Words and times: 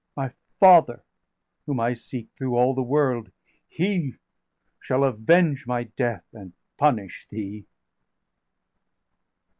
My 0.17 0.31
father, 0.59 1.03
whom 1.67 1.79
I 1.79 1.93
seek 1.93 2.29
through 2.35 2.55
all 2.57 2.73
the 2.73 2.81
world, 2.81 3.31
He 3.69 4.15
shall 4.79 5.03
avenge 5.03 5.67
my 5.67 5.83
death, 5.83 6.25
and 6.33 6.53
punish 6.75 7.27
thee!" 7.29 7.67